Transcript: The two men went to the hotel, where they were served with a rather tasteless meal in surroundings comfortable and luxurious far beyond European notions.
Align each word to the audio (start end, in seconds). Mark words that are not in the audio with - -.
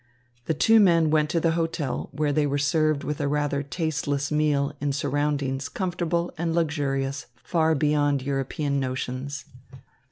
The 0.45 0.55
two 0.55 0.79
men 0.79 1.11
went 1.11 1.29
to 1.29 1.39
the 1.39 1.51
hotel, 1.51 2.09
where 2.11 2.33
they 2.33 2.47
were 2.47 2.57
served 2.57 3.03
with 3.03 3.21
a 3.21 3.27
rather 3.27 3.61
tasteless 3.61 4.31
meal 4.31 4.73
in 4.81 4.93
surroundings 4.93 5.69
comfortable 5.69 6.33
and 6.39 6.55
luxurious 6.55 7.27
far 7.43 7.75
beyond 7.75 8.23
European 8.23 8.79
notions. 8.79 9.45